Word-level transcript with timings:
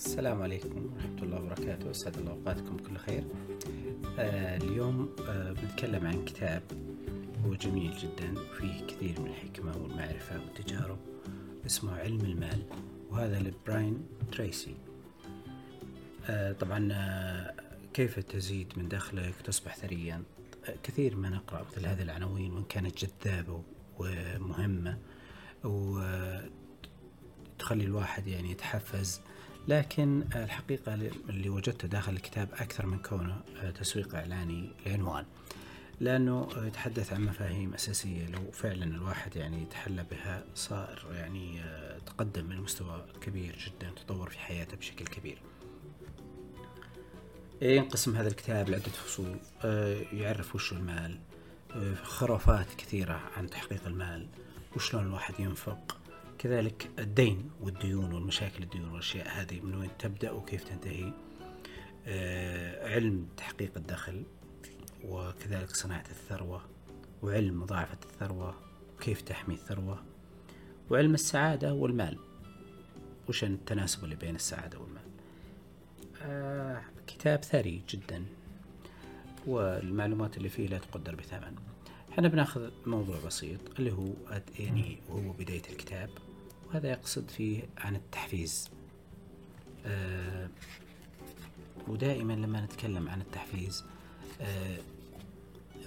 السلام 0.00 0.42
عليكم 0.42 0.92
ورحمة 0.94 1.22
الله 1.22 1.40
وبركاته. 1.40 1.90
أسعد 1.90 2.16
الله 2.16 2.32
أوقاتكم 2.32 2.76
بكل 2.76 2.96
خير. 2.96 3.24
آه 4.18 4.56
اليوم 4.56 5.16
آه 5.28 5.52
بنتكلم 5.52 6.06
عن 6.06 6.24
كتاب 6.24 6.62
هو 7.44 7.54
جميل 7.54 7.96
جدا 7.96 8.40
وفيه 8.40 8.86
كثير 8.86 9.20
من 9.20 9.26
الحكمة 9.26 9.76
والمعرفة 9.76 10.40
والتجارب. 10.40 10.98
اسمه 11.66 11.96
علم 11.96 12.20
المال 12.20 12.62
وهذا 13.10 13.40
لبراين 13.40 14.06
تريسي. 14.32 14.74
آه 16.28 16.52
طبعا 16.52 16.88
آه 16.92 17.54
كيف 17.94 18.18
تزيد 18.18 18.72
من 18.76 18.88
دخلك 18.88 19.34
تصبح 19.44 19.76
ثريا؟ 19.76 20.22
آه 20.68 20.76
كثير 20.82 21.16
ما 21.16 21.28
نقرأ 21.28 21.66
مثل 21.70 21.86
هذه 21.86 22.02
العناوين 22.02 22.52
وإن 22.52 22.64
كانت 22.64 23.04
جذابة 23.04 23.62
ومهمة 23.98 24.98
وتخلي 25.64 26.50
الواحد 27.70 28.26
يعني 28.26 28.50
يتحفز 28.50 29.20
لكن 29.68 30.24
الحقيقة 30.34 30.94
اللي 31.28 31.48
وجدته 31.48 31.88
داخل 31.88 32.12
الكتاب 32.12 32.48
أكثر 32.52 32.86
من 32.86 32.98
كونه 32.98 33.40
تسويق 33.80 34.14
إعلاني 34.14 34.70
لعنوان. 34.86 35.24
لأنه 36.00 36.48
يتحدث 36.56 37.12
عن 37.12 37.24
مفاهيم 37.24 37.74
أساسية. 37.74 38.26
لو 38.26 38.50
فعلا 38.50 38.84
الواحد 38.84 39.36
يعني 39.36 39.62
يتحلى 39.62 40.06
بها 40.10 40.44
صار 40.54 41.06
يعني 41.14 41.60
تقدم 42.06 42.44
من 42.44 42.60
مستوى 42.60 43.06
كبير 43.20 43.58
جدا 43.66 43.90
تطور 43.90 44.30
في 44.30 44.38
حياته 44.38 44.76
بشكل 44.76 45.04
كبير. 45.04 45.38
ينقسم 47.62 48.16
هذا 48.16 48.28
الكتاب 48.28 48.68
لعدة 48.68 48.82
فصول. 48.82 49.36
يعرف 50.12 50.54
وش 50.54 50.72
المال. 50.72 51.18
خرافات 52.02 52.66
كثيرة 52.78 53.20
عن 53.36 53.50
تحقيق 53.50 53.86
المال. 53.86 54.26
وشلون 54.76 55.06
الواحد 55.06 55.34
ينفق. 55.38 55.99
كذلك 56.40 56.90
الدين 56.98 57.50
والديون 57.60 58.12
والمشاكل 58.12 58.62
الديون 58.62 58.88
والأشياء 58.88 59.28
هذه 59.28 59.60
من 59.60 59.74
وين 59.74 59.90
تبدأ 59.98 60.30
وكيف 60.30 60.64
تنتهي؟ 60.64 61.12
آه 62.06 62.94
علم 62.94 63.28
تحقيق 63.36 63.72
الدخل 63.76 64.22
وكذلك 65.04 65.76
صناعة 65.76 66.04
الثروة 66.10 66.62
وعلم 67.22 67.60
مضاعفة 67.60 67.98
الثروة 68.02 68.54
وكيف 68.96 69.22
تحمي 69.22 69.54
الثروة 69.54 70.02
وعلم 70.90 71.14
السعادة 71.14 71.74
والمال. 71.74 72.18
وش 73.28 73.44
التناسب 73.44 74.04
اللي 74.04 74.16
بين 74.16 74.34
السعادة 74.34 74.78
والمال؟ 74.78 75.10
آه 76.22 76.82
كتاب 77.06 77.44
ثري 77.44 77.82
جدا 77.88 78.24
والمعلومات 79.46 80.36
اللي 80.36 80.48
فيه 80.48 80.68
لا 80.68 80.78
تقدر 80.78 81.14
بثمن. 81.14 81.56
إحنا 82.12 82.28
بناخذ 82.28 82.70
موضوع 82.86 83.16
بسيط 83.26 83.60
اللي 83.78 83.92
هو 83.92 84.08
يعني 84.58 84.98
وهو 85.08 85.32
بداية 85.32 85.62
الكتاب. 85.70 86.10
وهذا 86.70 86.90
يقصد 86.90 87.30
فيه 87.30 87.62
عن 87.78 87.96
التحفيز. 87.96 88.70
آه 89.86 90.48
ودائما 91.88 92.32
لما 92.32 92.60
نتكلم 92.60 93.08
عن 93.08 93.20
التحفيز 93.20 93.84
آه 94.40 94.78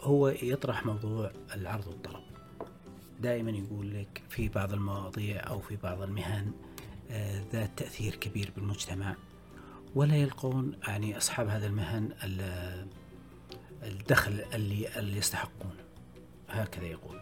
هو 0.00 0.28
يطرح 0.28 0.86
موضوع 0.86 1.30
العرض 1.54 1.86
والطلب 1.86 2.22
دائما 3.20 3.50
يقول 3.50 3.94
لك 3.94 4.22
في 4.28 4.48
بعض 4.48 4.72
المواضيع 4.72 5.48
أو 5.48 5.60
في 5.60 5.76
بعض 5.76 6.02
المهن 6.02 6.52
آه 7.10 7.42
ذات 7.52 7.70
تأثير 7.76 8.14
كبير 8.14 8.52
بالمجتمع 8.56 9.16
ولا 9.94 10.16
يلقون 10.16 10.76
يعني 10.88 11.16
أصحاب 11.16 11.48
هذا 11.48 11.66
المهن 11.66 12.08
الدخل 13.82 14.44
اللي 14.54 14.98
اللي 14.98 15.18
يستحقونه 15.18 15.84
هكذا 16.48 16.86
يقول. 16.86 17.20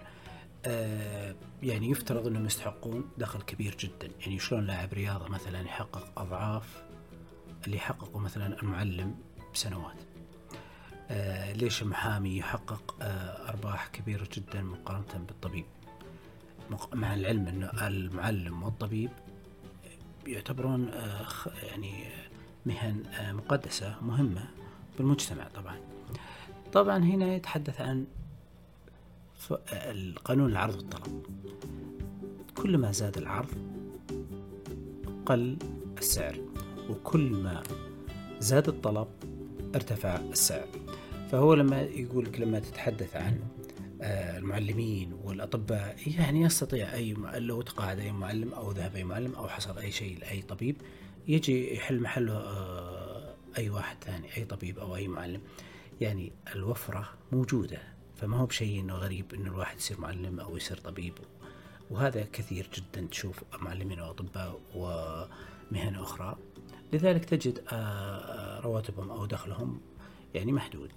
يعني 1.63 1.91
يفترض 1.91 2.27
انهم 2.27 2.47
يستحقون 2.47 3.11
دخل 3.19 3.43
كبير 3.43 3.77
جدا. 3.81 4.11
يعني 4.21 4.39
شلون 4.39 4.65
لاعب 4.65 4.93
رياضة 4.93 5.29
مثلا 5.29 5.61
يحقق 5.61 6.21
أضعاف 6.21 6.85
اللي 7.67 7.77
يحققه 7.77 8.19
مثلا 8.19 8.63
المعلم 8.63 9.15
بسنوات؟ 9.55 9.97
آه 11.11 11.53
ليش 11.53 11.83
المحامي 11.83 12.37
يحقق 12.37 12.97
آه 13.03 13.49
أرباح 13.49 13.87
كبيرة 13.89 14.29
جدا 14.33 14.63
مقارنة 14.63 15.25
بالطبيب؟ 15.27 15.65
مع 16.93 17.15
العلم 17.15 17.47
ان 17.49 17.71
المعلم 17.87 18.63
والطبيب 18.63 19.11
يعتبرون 20.27 20.89
آه 20.89 21.27
يعني 21.63 22.05
مهن 22.67 23.07
آه 23.07 23.33
مقدسة 23.33 23.97
مهمة 24.03 24.49
بالمجتمع 24.99 25.49
طبعا. 25.49 25.77
طبعا 26.73 26.99
هنا 26.99 27.35
يتحدث 27.35 27.81
عن 27.81 28.07
القانون 29.73 30.51
العرض 30.51 30.77
والطلب. 30.77 31.27
كل 32.55 32.79
ما 32.79 32.93
زاد 32.93 33.19
العرض 33.19 33.51
قل 35.27 35.57
السعر 35.99 36.41
وكل 36.91 37.31
ما 37.31 37.63
زاد 38.39 38.69
الطلب 38.69 39.09
ارتفع 39.75 40.17
السعر. 40.17 40.69
فهو 41.31 41.55
لما 41.55 41.81
يقول 41.81 42.29
لما 42.39 42.59
تتحدث 42.59 43.17
عن 43.17 43.41
المعلمين 44.03 45.13
والأطباء 45.13 45.97
يعني 46.07 46.41
يستطيع 46.41 46.95
أي 46.95 47.13
لو 47.35 47.63
تقاعد 47.63 47.99
أي 47.99 48.13
معلم 48.13 48.53
أو 48.53 48.73
ذهب 48.73 48.97
أي 48.97 49.05
معلم 49.05 49.35
أو 49.35 49.49
حصل 49.49 49.79
أي 49.79 49.91
شيء 49.93 50.19
لأي 50.19 50.43
طبيب 50.43 50.77
يجي 51.29 51.75
يحل 51.75 52.01
محله 52.01 52.39
أي 53.59 53.71
واحد 53.71 53.97
ثاني 54.05 54.37
أي 54.37 54.45
طبيب 54.45 54.79
أو 54.79 54.97
أي 54.97 55.09
معلم. 55.09 55.41
يعني 56.01 56.33
الوفرة 56.55 57.09
موجودة. 57.33 57.96
فما 58.17 58.37
هو 58.37 58.47
بشيء 58.47 58.81
إنه 58.81 58.95
غريب 58.95 59.35
إنه 59.35 59.51
الواحد 59.51 59.77
يصير 59.77 60.01
معلم 60.01 60.41
أو 60.41 60.57
يصير 60.57 60.77
طبيب. 60.77 61.15
وهذا 61.91 62.27
كثير 62.33 62.69
جدا 62.75 63.07
تشوف 63.07 63.43
معلمين 63.61 64.01
وأطباء 64.01 64.61
ومهن 64.75 65.95
أخرى. 65.95 66.37
لذلك 66.93 67.25
تجد 67.25 67.59
رواتبهم 68.65 69.11
أو 69.11 69.27
دخلهم 69.27 69.81
يعني 70.35 70.53
محدود. 70.53 70.91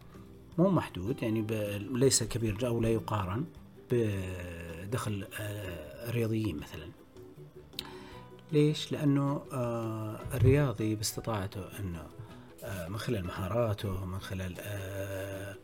مو 0.57 0.69
محدود 0.69 1.24
يعني 1.24 1.46
ليس 1.80 2.24
كبير 2.24 2.68
أو 2.68 2.81
لا 2.81 2.90
يقارن 2.90 3.46
بدخل 3.91 5.28
الرياضيين 6.09 6.57
مثلا. 6.57 6.90
ليش؟ 8.51 8.91
لأنه 8.91 9.44
الرياضي 10.34 10.96
باستطاعته 10.96 11.80
إنه 11.80 12.07
من 12.88 12.97
خلال 12.97 13.25
مهاراته 13.25 14.06
من 14.06 14.19
خلال 14.19 14.56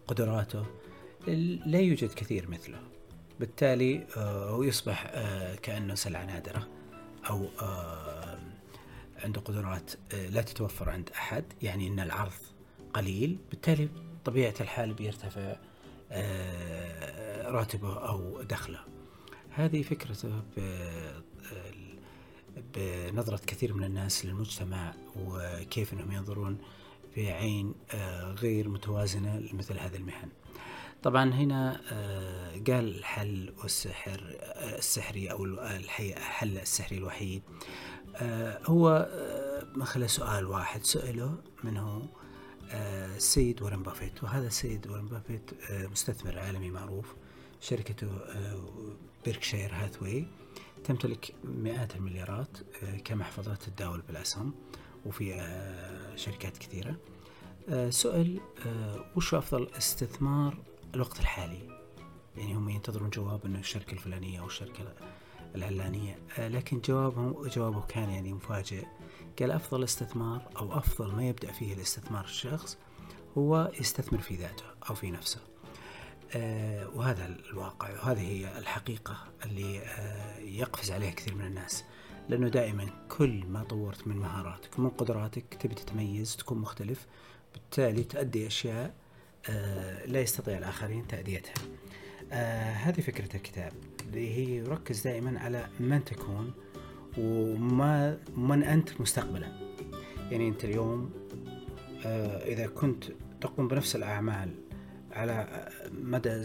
قدراته 0.07 0.65
لا 1.65 1.79
يوجد 1.79 2.13
كثير 2.13 2.49
مثله. 2.49 2.79
بالتالي 3.39 4.07
هو 4.17 4.63
يصبح 4.63 5.03
كأنه 5.63 5.95
سلعة 5.95 6.25
نادرة 6.25 6.67
أو 7.29 7.49
عنده 9.23 9.41
قدرات 9.41 9.91
لا 10.13 10.41
تتوفر 10.41 10.89
عند 10.89 11.09
أحد 11.09 11.43
يعني 11.61 11.87
أن 11.87 11.99
العرض 11.99 12.31
قليل. 12.93 13.37
بالتالي 13.49 13.89
طبيعة 14.25 14.53
الحال 14.61 14.93
بيرتفع 14.93 15.55
راتبه 17.51 18.09
أو 18.09 18.41
دخله. 18.41 18.79
هذه 19.49 19.81
فكرته 19.81 20.41
بنظرة 22.75 23.41
كثير 23.47 23.73
من 23.73 23.83
الناس 23.83 24.25
للمجتمع 24.25 24.93
وكيف 25.15 25.93
أنهم 25.93 26.11
ينظرون 26.11 26.57
بعين 27.17 27.73
غير 28.23 28.69
متوازنة 28.69 29.39
لمثل 29.39 29.79
هذه 29.79 29.95
المهن. 29.95 30.29
طبعا 31.05 31.33
هنا 31.33 31.81
قال 32.67 32.97
الحل 32.97 33.53
والسحر 33.63 34.37
السحري 34.77 35.31
أو 35.31 35.45
الحل 35.45 36.57
السحري 36.57 36.97
الوحيد. 36.97 37.41
هو 38.65 39.09
من 39.75 39.85
خلال 39.85 40.09
سؤال 40.09 40.45
واحد. 40.45 40.83
سأله 40.83 41.37
هو؟ 41.65 42.01
السيد 42.71 43.61
وارن 43.61 43.83
بافيت. 43.83 44.23
وهذا 44.23 44.47
السيد 44.47 44.87
وارن 44.87 45.07
بافيت 45.07 45.51
مستثمر 45.71 46.39
عالمي 46.39 46.69
معروف. 46.69 47.15
شركته 47.61 48.09
Berkshire 49.25 49.73
Hathaway 49.73 50.27
تمتلك 50.83 51.35
مئات 51.43 51.95
المليارات 51.95 52.57
كمحفظات 53.03 53.63
تتداول 53.63 54.01
بالأسهم. 54.01 54.53
وفي 55.05 55.33
شركات 56.15 56.57
كثيرة. 56.57 56.95
سؤال 57.89 58.39
وش 59.15 59.33
أفضل 59.33 59.67
استثمار 59.77 60.57
الوقت 60.95 61.19
الحالي. 61.19 61.59
يعني 62.37 62.53
هم 62.53 62.69
ينتظرون 62.69 63.09
جواب 63.09 63.45
انه 63.45 63.59
الشركة 63.59 63.93
الفلانية 63.93 64.39
أو 64.39 64.45
الشركة 64.45 64.93
العلانية. 65.55 66.19
لكن 66.37 66.79
جوابهم 66.79 67.47
جوابه 67.47 67.81
كان 67.81 68.09
يعني 68.09 68.33
مفاجئ. 68.33 68.85
قال 69.39 69.51
أفضل 69.51 69.83
استثمار 69.83 70.49
أو 70.57 70.77
أفضل 70.77 71.15
ما 71.15 71.27
يبدأ 71.27 71.51
فيه 71.51 71.73
الاستثمار 71.73 72.23
الشخص 72.23 72.77
هو 73.37 73.71
يستثمر 73.79 74.21
في 74.21 74.35
ذاته 74.35 74.63
أو 74.89 74.95
في 74.95 75.11
نفسه. 75.11 75.39
آه 76.35 76.89
وهذا 76.89 77.25
الواقع. 77.25 77.91
وهذه 77.91 78.27
هي 78.27 78.57
الحقيقة 78.57 79.17
اللي 79.45 79.79
آه 79.79 80.39
يقفز 80.39 80.91
عليها 80.91 81.11
كثير 81.11 81.35
من 81.35 81.45
الناس. 81.45 81.83
لأنه 82.29 82.47
دائما 82.47 83.07
كل 83.09 83.45
ما 83.45 83.63
طورت 83.63 84.07
من 84.07 84.17
مهاراتك 84.17 84.79
ومن 84.79 84.89
قدراتك 84.89 85.53
تبي 85.59 85.75
تتميز 85.75 86.37
تكون 86.37 86.57
مختلف 86.57 87.07
بالتالي 87.53 88.03
تؤدي 88.03 88.47
أشياء 88.47 88.85
آه 88.85 89.04
لا 90.05 90.21
يستطيع 90.21 90.57
الآخرين 90.57 91.07
تأديتها. 91.07 91.53
آه 92.31 92.71
هذه 92.71 93.01
فكرة 93.01 93.35
الكتاب 93.35 93.73
اللي 94.07 94.35
هي 94.35 94.55
يركز 94.55 95.01
دائما 95.01 95.39
على 95.39 95.67
من 95.79 96.03
تكون 96.05 96.53
وما 97.17 98.17
من 98.37 98.63
أنت 98.63 99.01
مستقبلا. 99.01 99.47
يعني 100.31 100.47
أنت 100.47 100.65
اليوم 100.65 101.13
آه، 102.05 102.45
إذا 102.45 102.67
كنت 102.67 103.03
تقوم 103.41 103.67
بنفس 103.67 103.95
الأعمال 103.95 104.55
على 105.11 105.69
مدى 105.91 106.43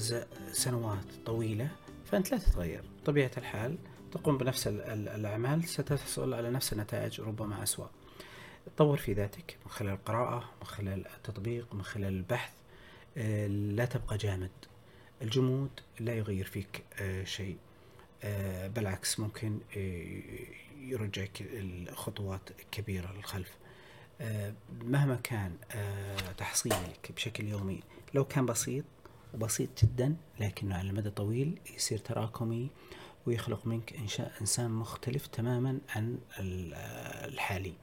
سنوات 0.52 1.04
طويلة 1.26 1.68
فأنت 2.04 2.32
لا 2.32 2.38
تتغير. 2.38 2.82
طبيعة 3.04 3.30
الحال 3.36 3.78
تقوم 4.12 4.38
بنفس 4.38 4.66
الأعمال 4.68 5.64
ستحصل 5.64 6.34
على 6.34 6.50
نفس 6.50 6.72
النتائج 6.72 7.20
ربما 7.20 7.62
أسوأ. 7.62 7.86
طور 8.76 8.96
في 8.96 9.12
ذاتك 9.12 9.56
من 9.64 9.70
خلال 9.70 9.92
القراءة 9.92 10.44
من 10.60 10.66
خلال 10.66 11.06
التطبيق 11.06 11.74
من 11.74 11.82
خلال 11.82 12.14
البحث. 12.14 12.50
آه، 12.52 12.59
لا 13.16 13.84
تبقى 13.84 14.16
جامد. 14.16 14.50
الجمود 15.22 15.70
لا 16.00 16.14
يغير 16.14 16.44
فيك 16.44 16.84
آه، 17.00 17.24
شيء. 17.24 17.56
آه، 18.22 18.68
بالعكس 18.68 19.20
ممكن 19.20 19.58
يرجعك 20.80 21.40
الخطوات 21.40 22.50
كبيرة 22.72 23.12
للخلف. 23.12 23.56
مهما 24.82 25.14
كان 25.22 25.56
تحصيلك 26.38 27.12
بشكل 27.16 27.48
يومي 27.48 27.80
لو 28.14 28.24
كان 28.24 28.46
بسيط 28.46 28.84
وبسيط 29.34 29.84
جدا 29.84 30.16
لكنه 30.40 30.76
على 30.76 30.90
المدى 30.90 31.08
الطويل 31.08 31.58
يصير 31.76 31.98
تراكمي 31.98 32.70
ويخلق 33.26 33.66
منك 33.66 33.92
إنشاء 33.94 34.32
إنسان 34.40 34.70
مختلف 34.70 35.26
تماما 35.26 35.78
عن 35.88 36.18
الحالي. 36.38 37.74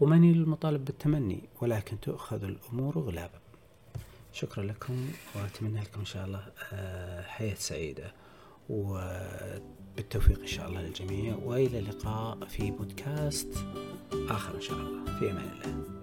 وماني 0.00 0.32
المطالب 0.32 0.84
بالتمني 0.84 1.40
ولكن 1.60 2.00
تؤخذ 2.00 2.44
الأمور 2.44 2.98
غلابا 2.98 3.40
شكرا 4.32 4.64
لكم 4.64 5.08
وأتمنى 5.34 5.80
لكم 5.80 6.00
إن 6.00 6.04
شاء 6.06 6.26
الله 6.26 6.42
آه، 6.72 7.22
حياة 7.22 7.54
سعيدة 7.54 8.12
وبالتوفيق 8.68 10.40
إن 10.40 10.46
شاء 10.46 10.68
الله 10.68 10.80
للجميع 10.82 11.36
وإلى 11.44 11.78
اللقاء 11.78 12.46
في 12.46 12.70
بودكاست 12.70 13.64
آخر 14.28 14.54
إن 14.54 14.60
شاء 14.60 14.76
الله. 14.78 15.18
في 15.18 15.30
أمان 15.30 15.48
الله. 15.64 15.99